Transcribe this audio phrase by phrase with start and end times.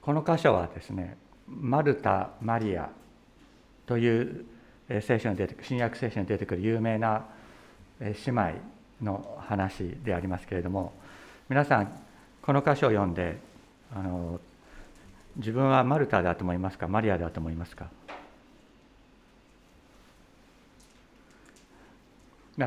[0.00, 1.16] この箇所はですね
[1.48, 2.90] マルタ・マリア
[3.86, 4.44] という
[5.00, 7.24] 聖書に出てくる新約聖書に出てくる有名な
[8.00, 8.52] 姉妹
[9.02, 10.92] の話でありますけれども
[11.48, 12.00] 皆さん
[12.42, 13.38] この箇所を読んで
[13.94, 14.40] あの
[15.36, 17.90] 自分はマルタだと思いますかマリアだと思いますか？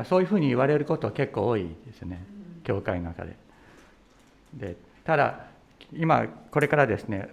[0.04, 2.22] そういうふうに言われること結構多いですね
[2.64, 3.36] 教会の中で。
[4.54, 5.46] でただ
[5.92, 7.28] 今これからですね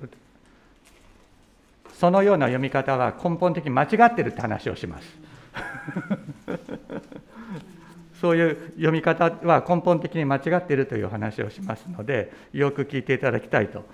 [1.94, 5.08] そのような読み方は根本的に間違ってるって話をします。
[8.20, 13.86] そういう読み方は根本的に間違っているという話をしますのでよく聞いていただきたいと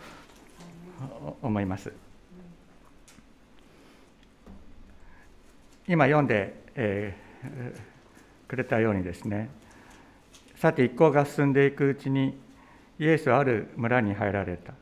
[1.42, 1.92] 思います。
[5.88, 9.50] 今読んで、えー、くれたようにですね
[10.56, 12.38] さて一行が進んでいくうちに
[13.02, 14.74] イエスはある村に入られた。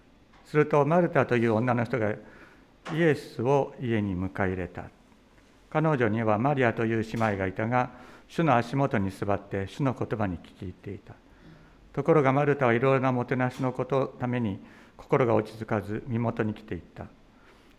[0.43, 2.17] するとマルタという女の人がイ
[3.01, 4.83] エスを家に迎え入れた。
[5.69, 7.91] 彼女にはマリアという姉妹がいたが
[8.27, 11.13] 主の足元に座って主の言葉に聞き入っていた。
[11.93, 14.59] ところがマルタはいろいろなもてなしのことために
[14.97, 17.05] 心が落ち着かず身元に来ていった。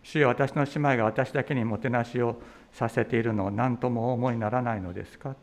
[0.02, 2.41] 主よ私の姉妹が私だけにもてなしを
[2.72, 5.36] させているのを何とも思いにならないのですか？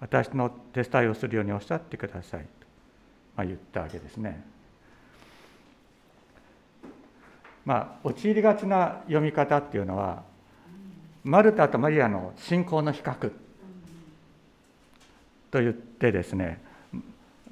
[0.00, 2.46] 私の手伝いをするようにおっしゃってください、
[3.36, 4.42] まあ、言ったわけですね
[7.64, 10.22] まあ陥りがちな読み方っていうのは
[11.24, 13.32] マルタとマリアの信仰の比較
[15.50, 16.62] と言ってですね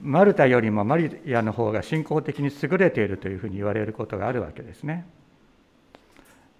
[0.01, 5.07] マルタよりもマリアの方が信仰的に優れているというふうに言われることがあるわけですね。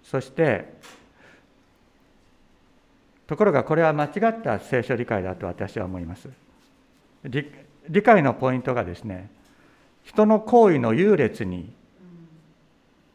[0.03, 0.73] そして
[3.27, 6.29] ところがこれは間違った聖書理解だと私は思います。
[7.89, 9.29] 理解のポイントがですね
[10.03, 11.73] 人の行為の優劣に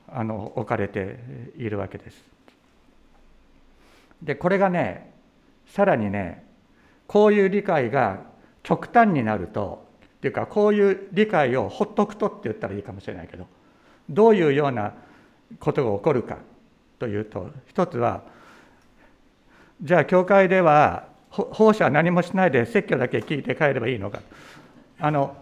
[0.08, 1.20] あの置かれて
[1.56, 2.24] いるわけです。
[4.22, 5.12] でこれがね
[5.66, 6.44] さらにね
[7.06, 8.20] こういう理解が
[8.62, 9.86] 極端になると
[10.18, 13.46] っていうかこういう理解をほっとくとって言ったらいいかもしれないけど
[14.08, 14.92] どういうような
[15.58, 16.38] ことが起こるか
[16.98, 18.22] というと一つは
[19.82, 24.20] じゃあ教会では奉仕は何もしないで説教だけ聞いて帰ればいいのか
[25.00, 25.36] あの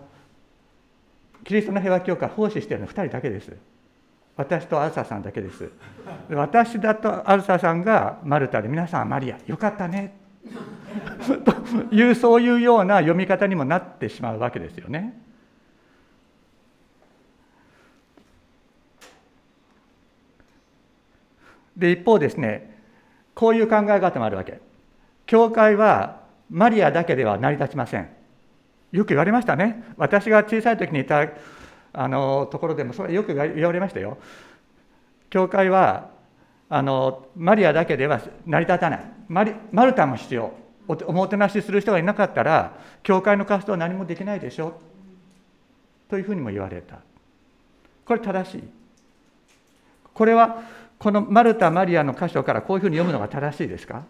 [1.45, 3.53] キリストの平和教会奉仕してるの2人だけです
[4.37, 5.71] 私とアルサさんだけです
[6.31, 10.15] 私だとアルサさんがマルタで皆さんマリアよかったね
[11.45, 15.21] というそういうような読み方にもなってしまうわけですよね。
[21.77, 22.77] で一方ですね
[23.35, 24.61] こういう考え方もあるわけ。
[25.27, 28.18] 教会はマリアだけでは成り立ちません。
[28.93, 29.85] よく言われましたね。
[29.97, 31.29] 私が小さい時にいた
[31.93, 34.19] あのところでもそれよく言われましたよ。
[35.31, 36.11] 教会は
[36.71, 39.05] あのマリアだけでは成り立たない。
[39.29, 40.53] マリマルタも必要。
[41.07, 42.73] おもてなしする人がいなかったら
[43.03, 44.81] 教会の活動は何もできないでしょ
[46.09, 47.01] というふうにも言われた。
[48.07, 48.65] これ正しい。
[50.15, 50.63] これは
[50.99, 54.05] このマルタ・マリアの箇所からこういうふうに読むのが正しいですか？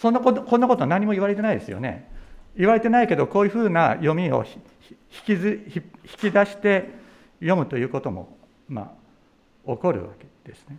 [0.00, 2.08] そんなことこんなこと何も言われてないですよね
[2.56, 4.56] 言われてないけどこういうふうな読みを引
[5.26, 5.82] きず引
[6.18, 6.88] き出して
[7.40, 8.94] 読むということもま
[9.66, 10.78] あ起こるわけですね。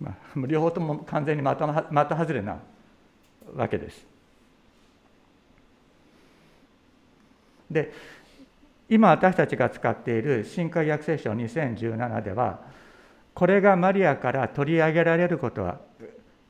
[0.00, 2.58] まあ、両方とも完全に的的外れな
[3.54, 4.06] わけです。
[7.70, 7.92] で
[8.88, 12.60] 今私たちが使っている新海約聖書2017では
[13.34, 15.78] これがマリアから取り上げられることは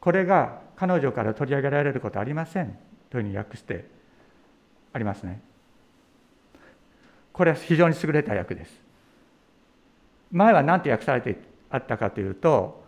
[0.01, 2.75] これが彼女から取り上げられることありません
[3.11, 3.85] というふうに訳して
[4.95, 5.43] ありますね。
[7.35, 8.73] これは非常に優れた訳です。
[10.33, 11.39] 前は何て訳されて
[11.69, 12.83] あったかというと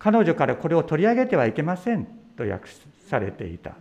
[0.00, 2.06] 彼女からこれを取り上げてはいけません
[2.36, 2.68] と訳
[3.08, 3.76] されていた。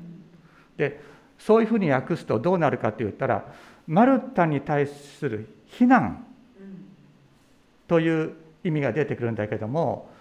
[0.77, 1.01] で
[1.39, 3.51] そういうふうに訳すとどうなるかといったら
[3.87, 6.27] マルタに対する非難
[7.87, 10.11] という意味が出てくるんだけども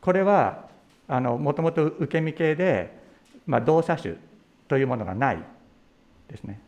[0.00, 0.65] これは
[1.08, 2.98] あのもともと受け身系で、
[3.46, 4.14] まあ、動作種
[4.68, 5.42] というものがない
[6.28, 6.60] ですね。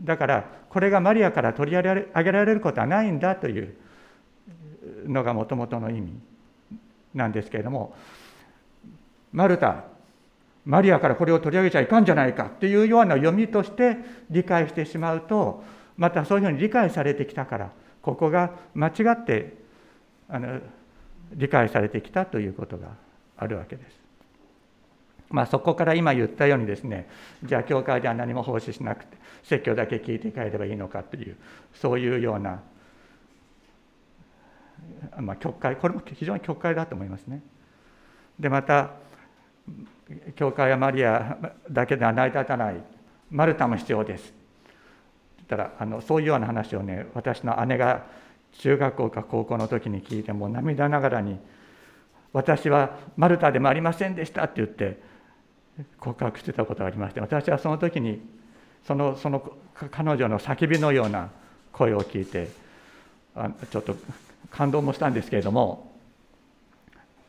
[0.00, 3.76] だからこれがマリアから取り上げられることはないんだという
[5.06, 6.12] のがもともとの意味
[7.14, 7.94] なんですけれども
[9.32, 9.84] マルタ
[10.64, 13.96] マリアからこれを取り上げちゃいかんじゃないかっていうような読みとして
[14.30, 15.62] 理解してしまうと
[15.96, 17.70] またそういうふうに理解されてきたから
[18.00, 19.56] ここが間違って
[20.28, 20.60] あの
[21.34, 22.88] 理解されてきたということが
[23.36, 24.00] あるわけです。
[25.30, 27.08] まあ、そこから今言ったようにですね
[27.42, 31.36] じゃあ教会では何も奉仕しなくて説教だけ聞いて帰ればいいのかという
[31.72, 32.60] そういうような、
[35.18, 37.42] まあ、教会これも非常に曲解だと思いますね。
[38.38, 38.90] でまた
[40.36, 41.38] 教会はマリア
[41.70, 42.76] だけでは成り立たない
[43.30, 44.34] マルタも必要です
[45.42, 48.06] ったらあのそういうような話をね私の姉が
[48.58, 51.38] 中学校か高校の時に聞いても涙ながらに
[52.32, 55.00] 「私はマルタでもありませんでした」って言って
[55.98, 58.22] 告白してたことがありまして私はその時に
[58.84, 59.52] そのその
[59.90, 61.30] 彼女の叫びのような
[61.72, 62.50] 声を聞いて
[63.34, 63.96] あちょっと
[64.50, 65.92] 感動もしたんですけれども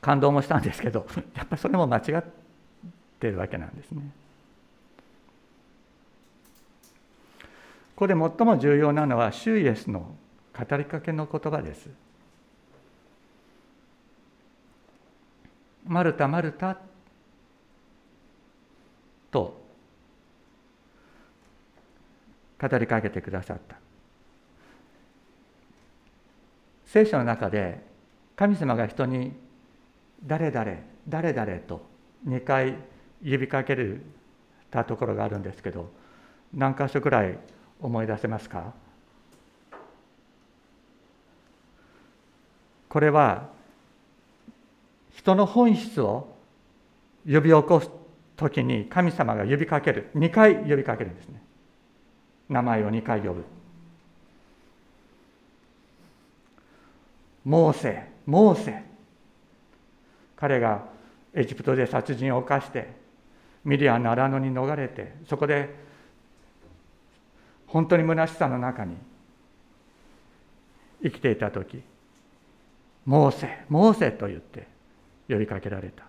[0.02, 2.24] 感動もしたんですけど やっぱりそれも間違っ
[3.20, 4.02] てるわけなんですね。
[7.96, 10.16] ここで最も重要なのは主イエスの
[10.57, 11.89] 語りかけの言葉です。
[15.85, 16.77] マルタ、マルタ
[19.31, 19.61] と
[22.61, 23.75] 語りかけてくださった。
[26.85, 27.81] 聖書の中で
[28.35, 29.33] 神様が人に
[30.23, 30.77] 誰々、
[31.09, 31.85] 誰々と
[32.27, 32.73] 2回
[33.23, 33.75] 呼びかけ
[34.69, 35.91] たところがあるんですけど
[36.53, 37.38] 何箇所くらい
[37.81, 38.73] 思い出せますか？
[42.94, 43.50] これは
[45.16, 46.28] 人の本質を
[47.25, 47.90] 呼び起こす
[48.38, 50.12] 時に神様が呼びかける。
[50.16, 51.42] 2回呼びかけるんですね。
[52.50, 53.45] 名前を2回呼ぶ。
[57.45, 58.84] モーセモーセ。
[60.36, 60.84] 彼が
[61.34, 62.94] エジプトで殺人を犯して
[63.66, 65.74] ミリアの荒野に逃れてそこで
[67.66, 68.96] 本当に虚しさの中に
[71.01, 71.81] 生きていた時
[73.05, 74.67] モーセモーセと言って
[75.27, 76.05] 呼びかけられた。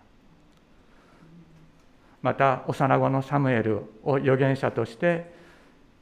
[2.23, 5.31] また幼子のサムエルを預言者として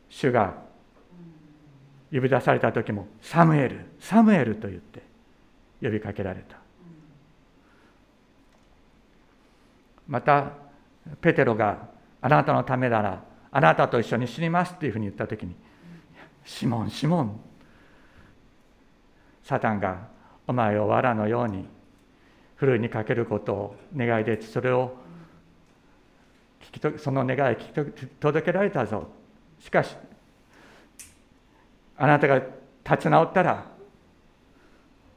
[0.08, 0.54] 主が
[2.12, 5.02] 呼び出された時もサムエルサムエルと言って
[5.82, 6.56] 呼びかけられた。
[10.06, 10.52] また
[11.20, 11.88] ペテロが
[12.20, 15.54] あなたのためならあなたと一緒に死にますっていうふうに言った時に
[16.44, 17.40] シモンシモン
[19.42, 20.08] サタンが
[20.46, 21.66] お前を藁のように
[22.56, 24.96] ふるいにかけることを願い出てそれを
[26.60, 29.08] 聞きとその願い聞き届けられたぞ。
[29.60, 29.96] しかし
[31.96, 32.40] あなたが
[32.84, 33.64] 立ち直ったら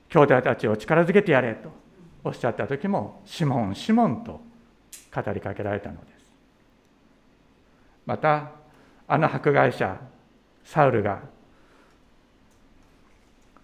[0.09, 1.71] 兄弟たちを力づけてやれと
[2.23, 4.39] おっしゃった時もシモンシモンと
[5.13, 6.25] 語りかけられたのです。
[8.05, 8.51] また
[9.07, 9.99] あの迫害者
[10.63, 11.21] サウルが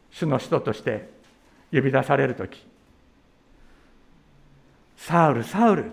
[0.10, 1.11] 主の使徒として
[1.72, 2.66] 呼び出される時。
[4.98, 5.92] サウルサウル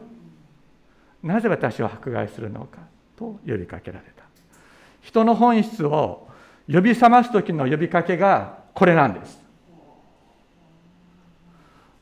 [1.22, 2.78] なぜ私を迫害するのか
[3.16, 4.24] と呼びかけられた。
[5.00, 6.28] 人の本質を
[6.70, 9.38] 呼び覚ます時の呼びかけがこれなんです。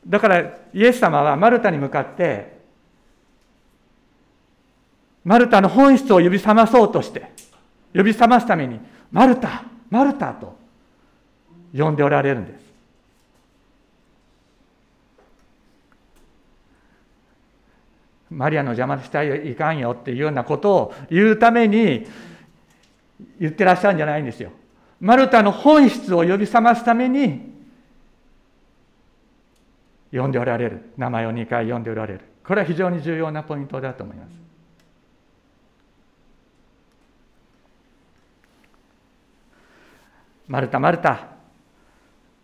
[0.05, 0.39] だから
[0.73, 2.57] イエス様はマルタに向かって
[5.23, 7.31] マルタの本質を呼び覚まそうとして
[7.93, 8.79] 呼び覚ますために
[9.11, 10.57] マルタマルタと
[11.75, 12.66] 呼んでおられるんです。
[18.37, 22.05] マリアの邪魔したらいかんよっていうようなことを言うために
[23.39, 24.51] 言ってらっしゃるんじゃないんですよ。
[24.99, 27.51] マルタの本質を呼び覚ますために
[30.11, 34.29] 呼んでおられる名前を2回呼んでおられるこれは非常に重要なポイントだと思います。
[40.47, 41.29] マルタマルタ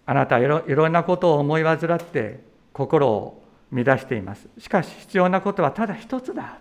[0.08, 2.40] あなたはいろいろんなことを思い患って
[2.74, 3.43] 心を
[3.74, 4.48] 乱しています。
[4.60, 6.60] しかし必要なことはただ一つだ。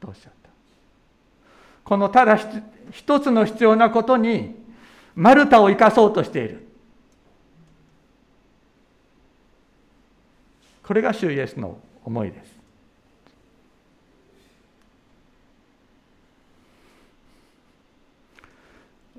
[0.00, 0.50] とおっしゃった。
[1.84, 2.38] このただ
[2.90, 4.56] 一つの必要なことに
[5.14, 6.66] マルタを生かそうとしている。
[10.82, 12.58] これが主イエスの思いです。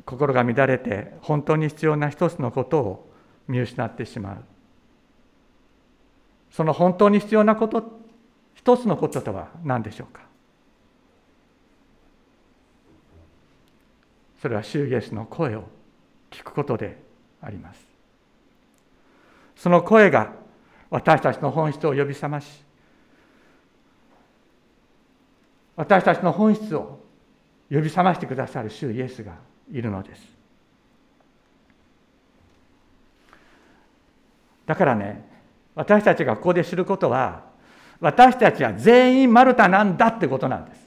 [0.06, 3.12] 心が乱れて本当に必要な一つのことを
[3.48, 4.51] 見失ってしまう。
[6.52, 8.00] その本当に必要なこと
[8.54, 10.22] 一つのこととは何でしょうか？
[14.42, 15.64] それは主イエスの声を
[16.30, 17.02] 聞くことで
[17.42, 17.80] あります。
[19.56, 20.34] その声が
[20.90, 22.64] 私たちの本質を呼び覚まし
[25.76, 27.00] 私たちの本質を
[27.70, 29.36] 呼び覚ましてくださる主イエスが
[29.72, 30.22] いるのです。
[34.66, 35.31] だからね
[35.76, 37.44] 私たちがここで知ることは
[38.00, 40.82] 私たちは全員マルタなんだってことなんです。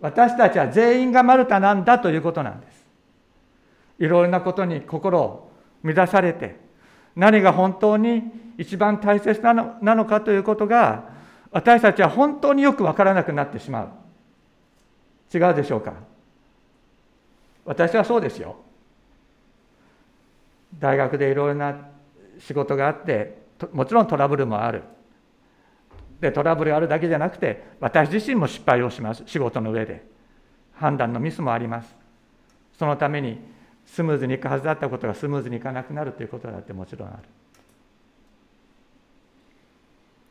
[0.00, 2.78] 私たちは全員がマルタなんだということなんです。
[3.98, 5.50] いろいろなことに心を
[5.82, 6.56] 乱されて
[7.16, 8.22] 何が本当に
[8.56, 11.04] 一番大切なのなのかということが
[11.50, 13.88] 私たちは本当によく分からなくなってしまう。
[15.36, 15.94] 違うでしょうか？
[17.64, 18.56] 私はそうですよ。
[20.78, 21.88] 大学でいろいろな
[22.38, 23.38] 仕事があって
[23.72, 24.82] もちろんトラブルもある。
[26.20, 29.22] でトラブルがあるだけじゃなくて私自身も失敗をします。
[29.26, 30.18] 仕事の上で。
[30.78, 31.94] 判断のミスもあります。
[32.78, 33.38] そのために
[33.84, 37.16] スムーズにいくはずだったことがスムーズにいかなくなるということだってもちろんあ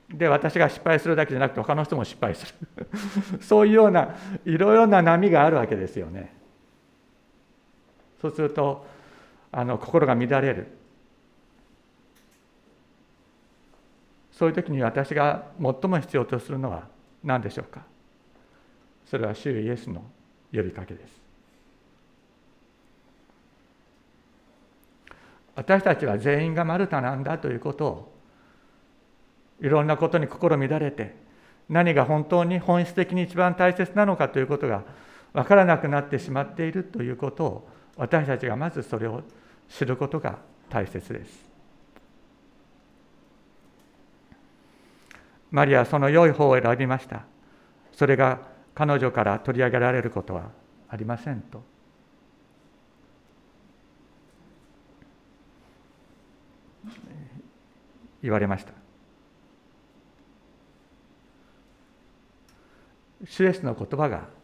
[0.10, 0.17] る。
[0.17, 2.88] で私が失敗するだけじゃなくて他の人も失敗する。
[3.44, 4.15] そういうような
[4.46, 6.34] いろいろな波があるわけですよね。
[8.22, 8.86] そうすると
[9.51, 10.68] あの心が乱れる。
[14.32, 16.88] そういう時に私が最も必要とするのは
[17.24, 17.82] 何でしょうか？
[19.06, 20.04] それは主イエスの
[20.54, 21.22] 呼びかけです。
[25.56, 28.13] 私たちは全員がマルタなんだということを
[29.60, 31.16] いろんなことに心乱れて
[31.68, 34.84] 何が本当に本質的に一番大切なのかということが
[35.34, 39.24] 分からなくなってしまっているということを私たちがまずそれを
[39.68, 40.38] 知ることが
[40.70, 41.48] 大切です。
[45.50, 47.24] マリアはその良い方を選びました。
[47.92, 48.39] それが
[48.75, 50.51] 彼女から取り上げられることは
[50.89, 51.63] ありませんと。
[58.22, 58.74] 言われました。
[63.25, 64.37] シュエスの言葉が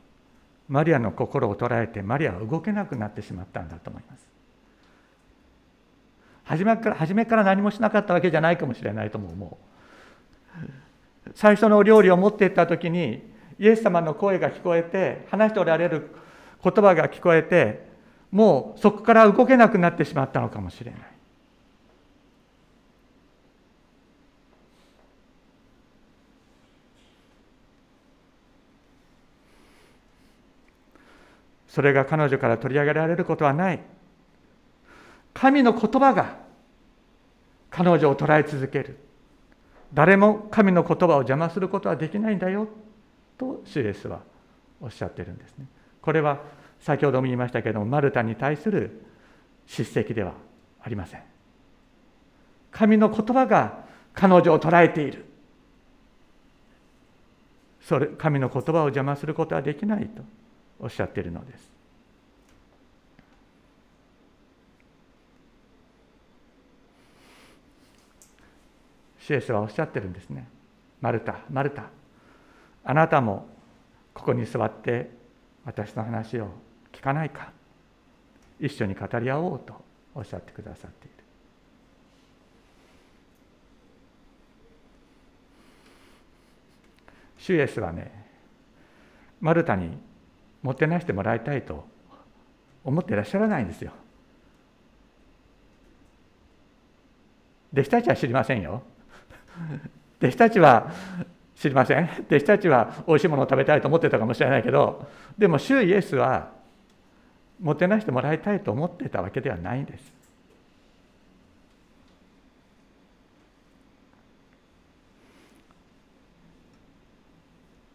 [0.67, 4.25] マリアの心を捉えてマリアは動けなくなってしまったんだと思います。
[6.45, 9.57] 初めから初めから何もしなかったわけじゃないかもしれないとも思
[10.57, 10.67] う。
[11.35, 13.23] 最初の料理を持っていった時に
[13.59, 16.09] イエス様の声が聞こえて話しておられる
[16.63, 17.87] 言葉が聞こえて
[18.31, 21.01] もうそこから動けなくなってしまったのかもしれない。
[31.73, 33.79] それが彼女から取り上げられることはない。
[35.33, 36.37] 神の言葉が
[37.71, 38.99] 彼女を捉え続ける。
[39.91, 42.67] 誰も神の言葉を邪魔することはできないんだよ
[43.39, 44.21] とシュエスは
[44.79, 45.65] おっしゃってるんですね。
[45.99, 46.41] これは
[46.79, 49.03] 先ほども言いましたけれどもマルタに対する
[49.65, 50.33] 叱責では
[50.79, 51.23] ありません。
[52.69, 55.25] 神の言葉が彼女を捉えている。
[57.81, 60.21] それ神の言葉を邪魔することはできないと。
[60.79, 61.71] おっしゃっているのです。
[69.19, 70.47] シエスはおっしゃってるんですね。
[70.99, 71.85] マルタ、マルタ、
[72.83, 73.47] あなたも
[74.13, 75.09] ここに座って
[75.65, 76.49] 私の話を
[76.91, 77.51] 聞かないか。
[78.59, 79.73] 一緒に語り合おうと
[80.13, 81.13] おっしゃってくださっている。
[87.37, 88.11] シュイエスはね、
[89.41, 89.97] マルタに
[90.63, 91.85] もてなしてもらいたいと
[92.83, 93.91] 思っていらっしゃらないんですよ。
[97.73, 98.81] 弟子たちは知りませんよ。
[100.19, 100.91] 弟子たちは
[101.55, 102.09] 知りません。
[102.27, 106.51] 弟子たちはおいしいものを食べたいと思ってたかもしれないけど、でも主イエスは
[107.59, 110.13] もてなしてもらいたいと思ってたわけではないんです。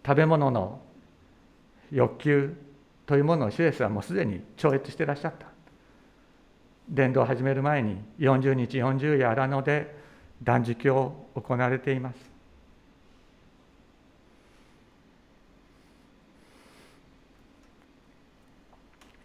[0.05, 0.81] 食べ物の
[1.91, 2.55] 欲求
[3.07, 5.47] というものをシュエスはもうすでに超越していらっしゃった。
[6.89, 9.95] 伝道を始める前に40日40夜荒野で
[10.43, 12.17] 断食を行われています。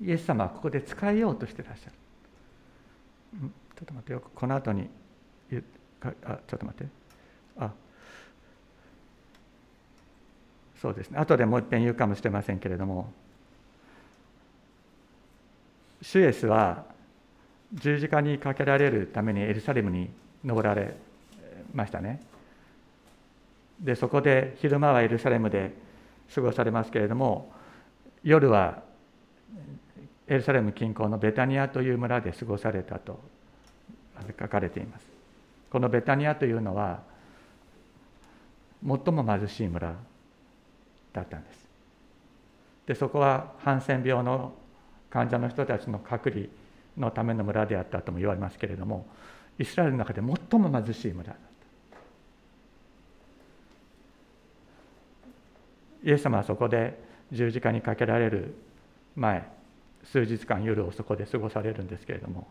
[0.02, 1.94] イエス様はここで使えようとしていらっしゃる。
[3.76, 4.22] ちょっと待ってよ。
[4.36, 4.90] この後に
[6.02, 6.92] あちょっと待って。
[7.58, 7.72] あ
[10.84, 11.18] そうですね。
[11.18, 13.10] 後でもう一遍言うかもしれませんけれども。
[16.02, 16.84] シュエスは
[17.74, 20.10] 十字架にかけられるためにエルサレムに
[20.44, 20.98] 登られ
[21.74, 22.20] ましたね。
[23.80, 25.74] でそこで昼間はエルサレムで
[26.36, 27.54] 過ごされますけれども
[28.22, 28.84] 夜は
[30.28, 33.22] エルサレム近郊のベタニアという村で過ごされたと
[34.38, 35.08] 書かれています。
[35.70, 37.00] このベタニアというのは
[38.86, 39.96] 最も貧しい村。
[41.14, 41.70] だったんです。
[42.88, 44.54] でそこはハンセン病の
[45.10, 46.48] 患者の人たちの隔離
[46.98, 49.06] のための村であったとも言われますけれども
[49.58, 51.38] イスラエルの中で最も貧しい村だっ
[56.02, 56.10] た。
[56.10, 57.02] イエス様はそこで
[57.32, 58.54] 十字架にかけられる
[59.16, 59.48] 前
[60.04, 62.48] 数日間夜をそこで過ごされるんですけれども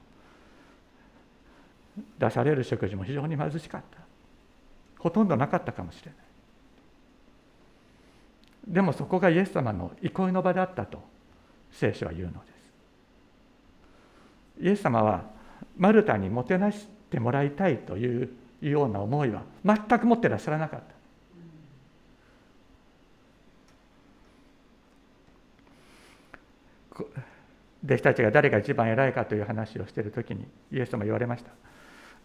[2.19, 3.99] 出される食事も非常に貧しかった。
[4.99, 6.32] ほとんどなかったかもしれない。
[8.66, 11.02] でもそこがイエス様の憩いの場だったと
[11.71, 12.42] 聖書は言うのです。
[14.64, 15.25] イエス様は
[15.76, 20.92] マルタにもてなしてもらいたいというような思いは全く持ってらっしゃらなかった。
[27.85, 31.50] 弟子たちが誰が一番偉いかという話をしている時にイエス様言われました。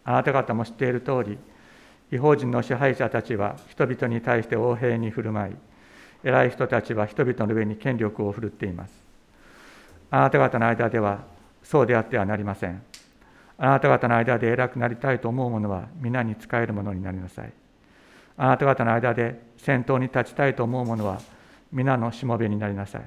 [0.04, 1.38] あなた方も知っている通り
[2.12, 5.56] 違法人の支配者たちは人々に対して横平に振る舞い
[6.28, 8.92] 偉い人たちは人々の上に権力を振るっています。
[10.12, 11.24] あなた方の間では
[11.64, 12.82] そうであってはなりません。
[13.58, 17.54] あなた方の間で偉くなりたいと思う者は皆に仕える者になりなさい。
[18.36, 21.22] あなた方の間で先頭に立ちたいと思う者は
[21.72, 23.04] 皆のしもべになりなさい。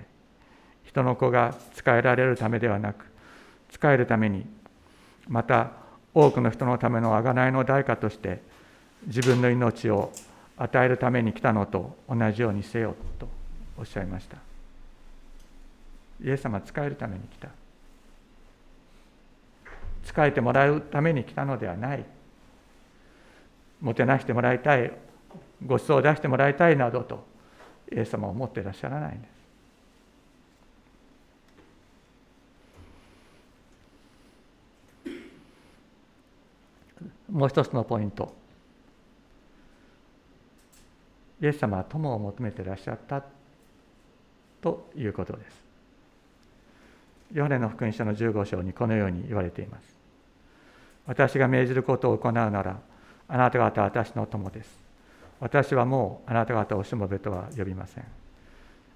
[0.84, 3.04] 人の子が仕えられるためではなく
[3.70, 4.46] 仕えるために
[5.28, 5.72] また
[6.14, 8.40] 多くの人のための贖いの代価として
[9.06, 10.10] 自分の命を
[10.62, 13.26] 与えるために来たのと同じようにせよと
[13.78, 14.36] おっしゃいました。
[16.22, 17.48] イエス様使えるために来た。
[20.04, 22.04] 使えてもらうために来たのではない。
[23.80, 24.92] もてなしてもらいたい。
[25.64, 27.24] ご馳走を出してもらいたいなどと
[27.90, 29.28] イエス様は思っていらっしゃらないんで
[35.06, 35.10] す。
[37.30, 38.39] もう一つのポイント。
[41.40, 43.22] イエス様は友を求めていらっしゃった
[44.60, 45.64] ということです。
[47.32, 49.96] ヨハネの福音書の15章にこのように言われています。
[51.06, 52.80] 私が命じることを行うなら
[53.28, 54.70] あなた方は私の友です。
[55.38, 58.04] 私はもうあなた方をしもべとは呼びません。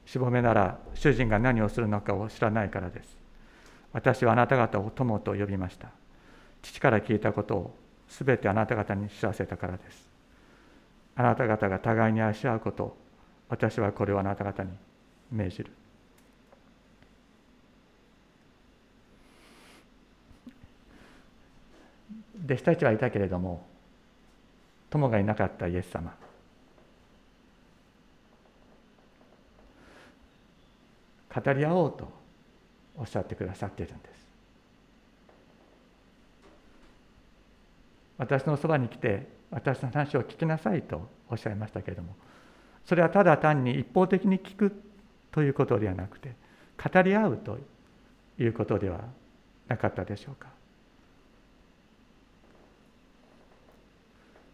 [0.04, 3.16] しもべなら主人が何をするのかを知らないからです。
[3.92, 5.88] 私はあなた方を友と呼びました。
[6.60, 7.74] 父から聞いたことを
[8.08, 10.13] すべてあなた方に知らせたからです。
[11.16, 12.96] あなた方が互いに愛し合うこと
[13.48, 14.70] 私はこれをあなた方に
[15.30, 15.70] 命じる。
[22.44, 23.64] 弟子たちはいたけれども
[24.90, 26.14] 友がいなかったイエス様。
[31.34, 32.08] 語り合おうと
[32.96, 34.24] おっしゃってくださっているんです。
[38.18, 42.16] 私のそばに来て私の話を聞きなさいとおっしゃいましたけれども
[42.84, 44.82] それはただ単に一方的に聞く
[45.30, 46.34] ということではなくて
[46.92, 47.58] 語り合うと
[48.38, 49.00] いうことでは
[49.68, 50.48] なかったでしょうか。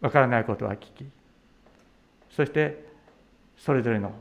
[0.01, 1.05] わからないことは聞き
[2.31, 2.85] そして
[3.57, 4.13] それぞれの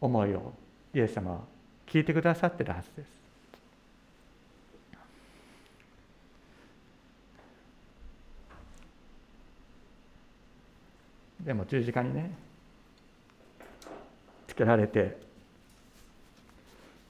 [0.00, 0.54] 思いを
[0.94, 1.40] イエス様は
[1.86, 3.21] 聞いてくださってるはずです。
[11.44, 12.30] でも十字架にね
[14.46, 15.18] つけられて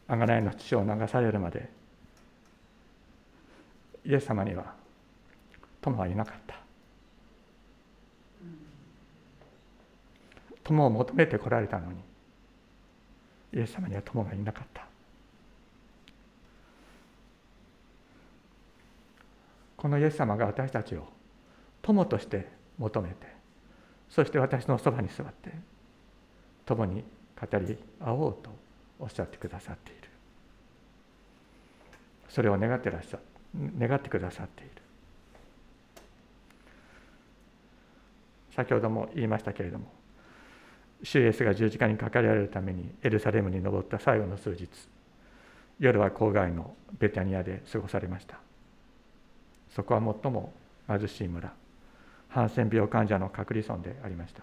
[0.09, 1.69] 贖いの血を流されるまで
[4.05, 4.75] イエス様には
[5.81, 6.57] 友はいなかった。
[10.65, 11.99] 友を求めてこられたのに
[13.53, 14.87] イエス様には友がいなかった。
[19.77, 21.09] このイエス様が私たちを
[21.83, 23.42] 友として求めて
[24.13, 25.51] そして私のそばに座って
[26.67, 27.03] 共に
[27.41, 28.51] 語り合おうと
[28.99, 30.03] おっしゃってくださっている。
[32.29, 33.19] それを願ってらっしゃ
[33.79, 34.71] 願ってくださっている。
[38.55, 39.87] 先ほども言いましたけれども
[41.03, 44.69] 主イエスが十字架にかかりられるためにエルサレムに登った最後の数日
[45.79, 48.39] 夜は郊外のベタニアで過ごされました。
[49.75, 50.53] そこは最も
[50.87, 51.62] 貧しい村。
[52.33, 54.43] ハンセン病患者の隔離村でありました。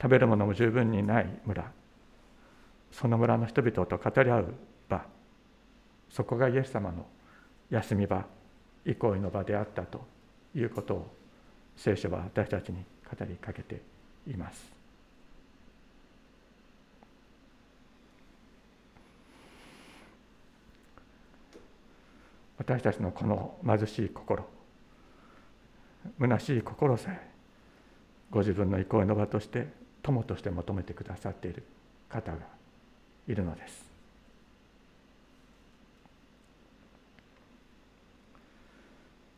[0.00, 1.70] 食べるものも十分にない村。
[2.90, 4.54] その村の人々と語り合う
[4.88, 5.04] 場。
[6.10, 7.06] そこがイエス様の
[7.70, 8.24] 休み場
[8.86, 10.06] 憩いの場であったと
[10.54, 11.14] いうことを
[11.76, 13.82] 聖書は私たちに語りかけて
[14.26, 14.72] います。
[22.56, 24.46] 私たちのこの貧しい心。
[26.18, 27.30] 虚しい心さえ
[28.30, 29.68] ご自分の憩いの場として
[30.02, 31.62] 友として求めてくださっている
[32.08, 32.38] 方が
[33.26, 33.84] いるのです。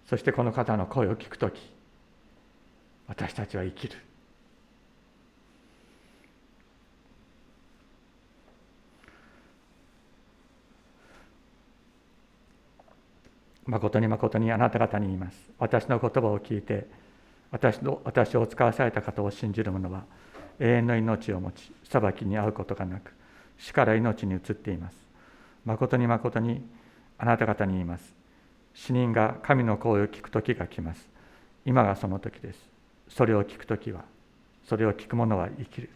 [0.07, 1.61] そしてこの方の声を聞く時
[3.09, 4.06] 私たちは生きる。
[13.67, 15.51] 誠に誠にあなた方に言います。
[15.59, 16.87] 私の言葉を聞いて
[17.51, 20.05] 私の私を使わされた方を信じる者は
[20.61, 23.13] 永遠の命を持ち裁きに遭うことがなく
[23.59, 24.97] 死から命に移っています。
[25.65, 26.65] 誠に誠に
[27.19, 28.15] あなた方に言います。
[28.75, 31.09] 死人が神の声を聞く時が来ます。
[31.65, 32.59] 今がその時です。
[33.09, 34.05] それを聞く時は
[34.65, 35.91] それを聞く者は生きる。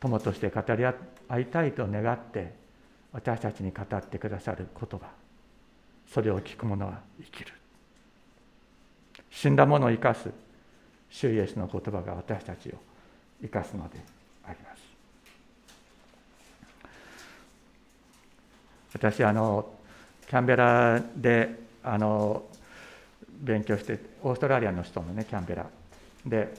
[0.00, 0.94] 友として語り合
[1.40, 2.54] いたいと願って
[3.12, 5.25] 私たちに語ってくださる言葉。
[6.12, 7.52] それを聞く者は生きる。
[9.30, 10.30] 死んだ者を生かす。
[11.10, 12.72] 主イエスの言葉が私たちを
[13.40, 13.98] 生かすので
[14.44, 14.82] あります。
[18.94, 19.74] 私あの
[20.26, 22.44] キャンベラであの
[23.40, 25.66] 勉強してオーストラリアの人のねキャンベラ。
[26.24, 26.54] で、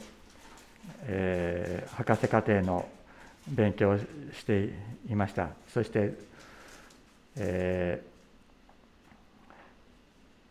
[1.04, 2.88] えー、博士課程の
[3.48, 4.70] 勉強をして
[5.10, 5.50] いました。
[5.74, 6.14] そして、
[7.38, 8.17] えー、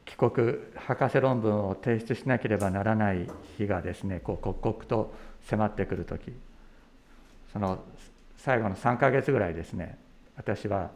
[0.07, 0.31] 帰国
[0.75, 6.33] 博士論文を提出しなければならない日がですねこう刻々と迫ってくる時。
[7.53, 7.79] その
[8.37, 9.99] 最後の3か月ぐらいですね
[10.37, 10.91] 私は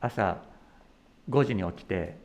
[0.00, 0.38] 朝
[1.28, 2.16] 5時に起きて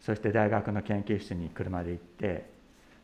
[0.00, 2.50] そして大学の研究室に車で行って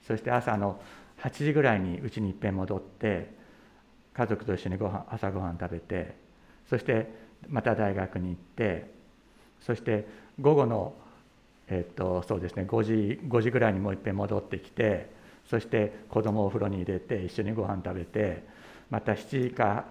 [0.07, 0.81] そして朝の
[1.22, 3.33] 8時ぐらいにうちにいっぺん戻って
[4.12, 6.14] 家族と一緒にご飯朝ごはん食べて
[6.68, 7.09] そして
[7.48, 8.90] また大学に行って
[9.61, 10.07] そして
[10.40, 10.94] 午後の、
[11.68, 12.92] えっとそうですね、5時
[13.27, 15.11] ,5 時ぐらいにもういっぺん戻ってきて
[15.48, 18.44] そして子供をお風呂に入れて一緒にご飯食べて
[18.90, 19.87] また7時か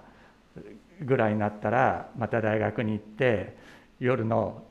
[1.02, 3.58] ぐらいになったらまた大学に行って
[4.00, 4.64] 夜の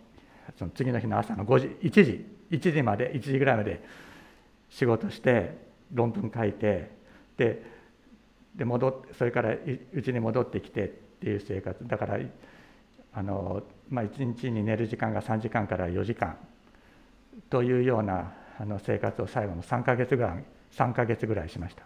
[0.59, 3.83] その次の日の朝の5時1時1時まで1時ぐらいまで
[4.71, 5.57] 仕事して
[5.93, 6.91] 論文書いて
[7.37, 7.62] で
[8.55, 9.55] で戻ってそれから
[9.95, 11.87] うちに戻ってきてっていう生活。
[11.87, 12.19] だから
[13.15, 16.37] あの、まあ、1日に寝る時間が3時間から4時間
[17.51, 21.85] というようなあの生活を最後の3か月ぐらい3ヶ月ぐらいしました。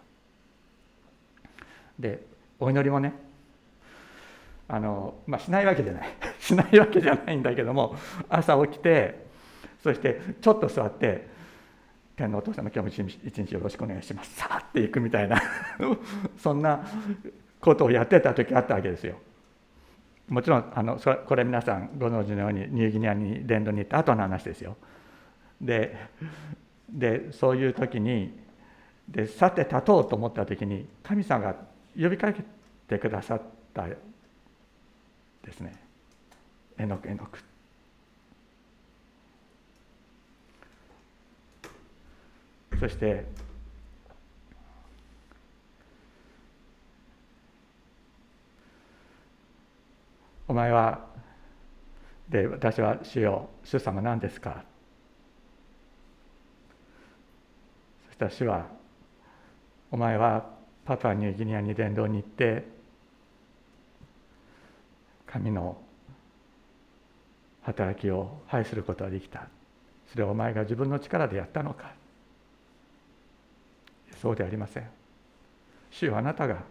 [1.99, 2.25] で
[2.59, 3.13] お祈りもね
[4.67, 6.09] あの、まあ、しないわけじゃない。
[6.39, 7.95] しないわけじゃないんだけども
[8.29, 9.25] 朝起きて
[9.81, 11.27] そしてちょっと座って
[12.15, 14.35] 天皇お父様今日も一日よろしくお願いします。
[14.35, 15.41] さあっていくみたいな
[16.37, 16.85] そんな
[17.59, 19.15] ことをやってた時あったわけですよ。
[20.27, 24.75] もちろんあのこれ皆さんご存知のようにニューギニアに伝道に行った後の話ですよ。
[25.61, 25.95] で
[26.89, 28.37] でそういう時に
[29.09, 31.55] でさて立とうと思った時に神様が
[31.99, 32.43] 呼びかけ
[32.87, 33.41] てくださっ
[33.73, 33.97] たで
[35.51, 35.73] すね。
[36.77, 37.43] えのくえのく
[42.79, 43.25] そして
[50.47, 51.05] お前は
[52.29, 54.63] で私は主よ主様何ですか
[58.05, 58.65] そした主は
[59.91, 60.43] お前は
[60.85, 62.65] パパニューギニアに伝道に行って
[65.27, 65.77] 神の
[67.61, 69.47] 働きを拝することができた。
[70.09, 71.91] それはお前が自分の力でやったのか。
[74.21, 74.89] そうでありません。
[75.91, 76.63] 主はあなたが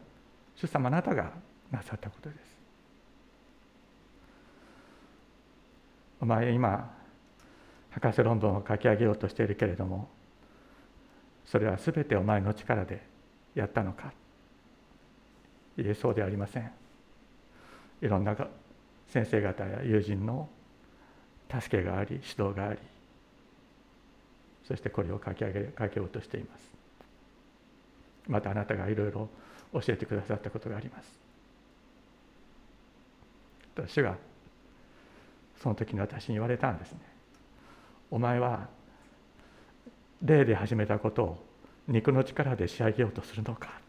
[0.57, 1.31] 主様あなたが
[1.71, 2.41] なさったことです。
[6.21, 6.91] お前今
[7.91, 10.09] 博士論文を書き上げようとしているけれども
[11.47, 13.03] それは全てお前の力で
[13.55, 14.13] やったのか。
[15.79, 16.71] いえそうではありません。
[18.03, 18.37] いろんな
[19.09, 20.49] 先生方や友人の
[21.51, 22.79] 助けがあり指導があり
[24.67, 26.73] そしてこれを書き上げ書けようとしています。
[28.27, 29.29] またあなたがいろいろ
[29.73, 31.19] 教えてくださったことがあります。
[33.87, 34.17] 主が
[35.63, 36.99] その時に私に言われたんですね。
[38.11, 38.69] お前は
[40.22, 41.46] 霊で始めたことを
[41.88, 43.81] 肉の力で仕上げようとするのか。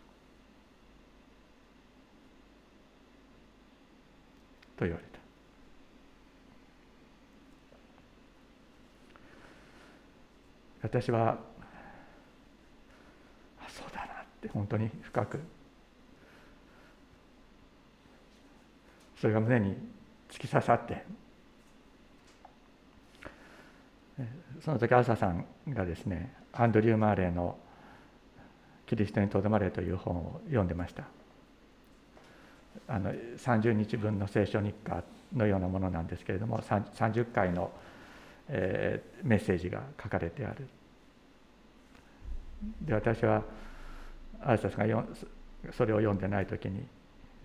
[4.78, 5.18] と言われた。
[10.84, 11.38] 私は
[13.68, 15.40] そうだなって本当に深く。
[19.20, 19.76] それが胸に
[20.30, 21.04] 突き刺さって
[24.62, 27.58] その時朝さんがですねアンドリュー・マーレーの
[28.88, 31.04] 「キリストにとどまれ」という本を読んでました。
[32.88, 35.04] あの30日分の聖書日課
[35.36, 37.72] のようなものなんですけれども30回の、
[38.48, 40.68] えー、メッセージが書かれてある。
[42.82, 43.44] で私は
[44.42, 45.06] あいさんが
[45.72, 46.88] それを読んでない時に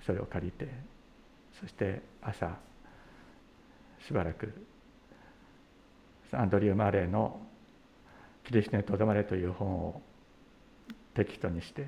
[0.05, 0.69] それを借りて
[1.61, 2.57] そして朝
[4.01, 4.53] しばらく
[6.33, 7.41] アンドリュー・マレーの
[8.45, 10.03] 「キリストにとどまれ」という本を
[11.15, 11.87] テキストにして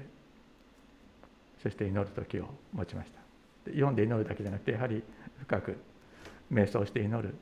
[1.62, 3.20] そして祈る時を持ちました。
[3.70, 5.02] 読んで祈るだけじゃなくてやはり
[5.38, 5.78] 深く
[6.52, 7.34] 瞑想して祈る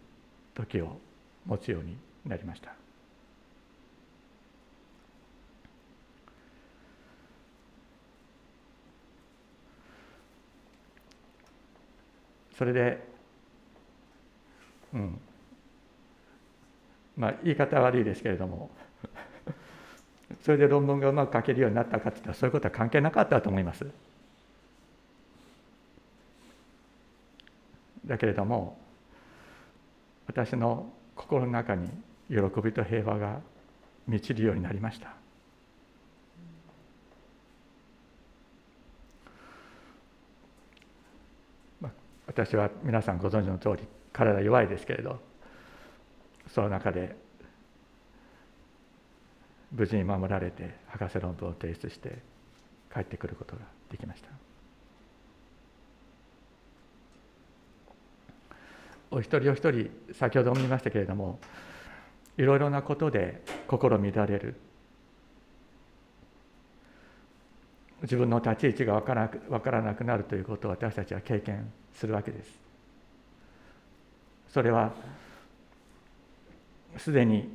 [0.55, 1.01] 時を
[1.45, 2.75] 持つようになりました。
[12.57, 13.05] それで
[14.95, 15.21] うん。
[17.17, 18.71] まあ言い方悪いですけれども。
[20.43, 23.87] それで論文がうまく書けるようになったかっていったらそういうことは関係なかったと思います。
[28.07, 28.79] だけれども
[30.27, 31.89] 私の心の中に
[32.29, 33.41] 喜びと平和が
[34.09, 35.15] 満ちるようになりました。
[42.27, 45.32] 私は皆さんご存知の通り体弱いですけれど。
[46.55, 47.17] その中で
[49.73, 52.19] 無事に守られて博士論文を提出して
[52.93, 54.29] 帰ってくることができました
[59.11, 61.39] お一人お一人先ほども言いましたけれども
[62.37, 64.55] いろいろなことで心乱れる
[68.03, 72.51] 自分の立ち位置が分から分からなくなるということを私たちは経験するわけです。
[74.49, 74.93] それは
[76.99, 77.49] すでに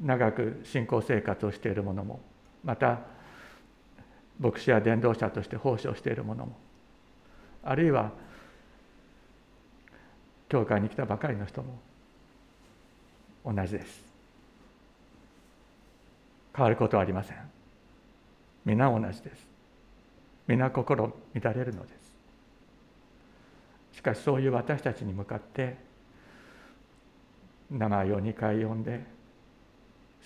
[0.00, 2.20] 長く信仰生活をしている者も
[2.64, 3.00] また
[4.38, 6.56] 牧師や伝道者として奉仕をしている者も
[7.62, 8.10] あるいは
[10.48, 11.78] 教会に来たばかりの人も
[13.44, 14.02] 同じです。
[16.54, 17.36] 変わることはありません。
[18.64, 19.48] 皆同じです。
[20.46, 21.92] 皆心乱れるので
[23.92, 23.96] す。
[23.98, 25.76] しかしそういう私たちに向かって
[27.70, 29.04] 名前を2回呼んで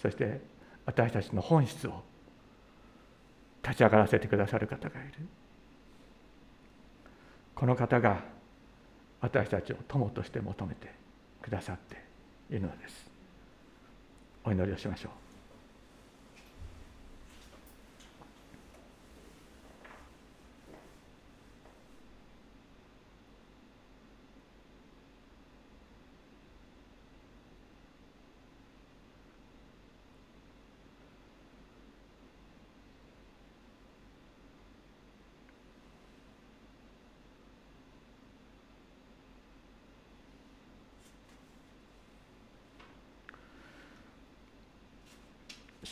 [0.01, 0.41] そして
[0.87, 2.03] 私たちの本質を
[3.63, 5.13] 立ち上がらせてくださる方がいる。
[7.55, 8.23] この方が
[9.21, 10.93] 私たちを友として求めて
[11.41, 11.97] くださって
[12.51, 13.11] いるのです。
[14.45, 15.24] お祈りをしましょう。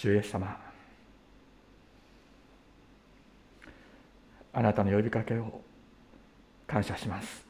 [0.03, 0.59] 主イエス様。
[4.53, 5.61] あなたの呼びかけを
[6.67, 7.47] 感謝します。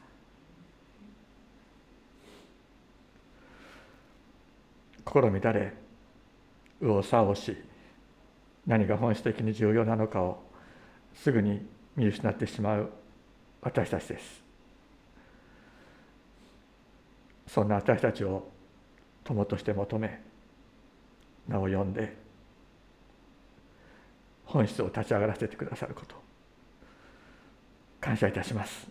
[5.03, 5.73] 心乱れ
[6.79, 7.57] 右往左往し
[8.67, 10.43] 何が本質的に重要なのかを
[11.15, 12.91] すぐに見失ってしまう
[13.61, 14.43] 私たちです。
[17.47, 18.47] そんな私たちを
[19.23, 20.21] 友として求め
[21.47, 22.21] 名を呼んで
[24.53, 26.15] 本質を立ち上がらせてくださること。
[27.99, 28.87] 感謝いたします。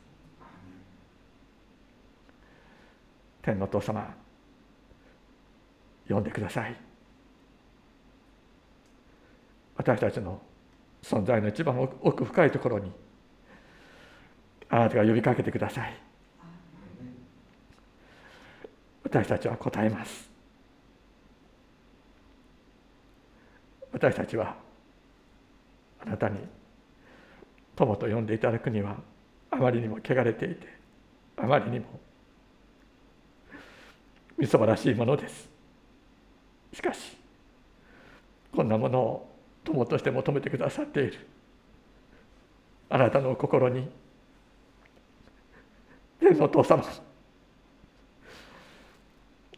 [3.42, 4.12] 天のお父様
[6.08, 6.74] 呼んでください。
[9.76, 10.42] 私たちの
[11.00, 12.90] 存在の一番奥深いところに
[14.68, 15.96] あなたが呼びかけてください。
[19.04, 20.28] 私たちは答えます。
[23.92, 24.71] 私たちは
[26.06, 26.38] あなたに
[27.76, 28.96] 友と呼んでいただくには
[29.50, 30.66] あまりにも汚れていて
[31.36, 31.86] あまりにも
[34.38, 35.48] みそばらしいものです。
[36.72, 37.16] しかし
[38.54, 39.28] こんなものを
[39.64, 41.26] 友として求めてくださっている
[42.88, 43.88] あなたの心に
[46.20, 46.84] 天のお父様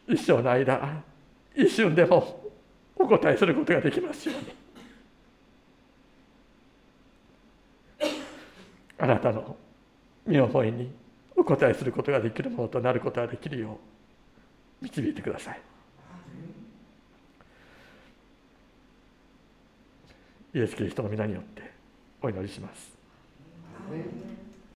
[0.07, 1.03] 一生の間
[1.55, 2.43] 一瞬でも
[2.95, 4.54] お答えすることができますように。
[9.05, 9.55] あなたの
[10.25, 10.91] 身思いに
[11.35, 13.77] お答えすることができるものとなることができるよ
[14.81, 15.61] う導いてください
[20.55, 21.71] イエス・キリストの皆によって
[22.19, 22.95] お祈りします。